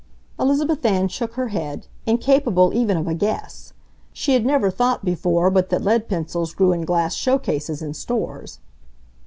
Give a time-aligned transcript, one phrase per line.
[0.39, 3.73] Elizabeth Ann shook her head, incapable even of a guess.
[4.11, 7.93] She had never thought before but that lead pencils grew in glass show cases in
[7.93, 8.57] stores.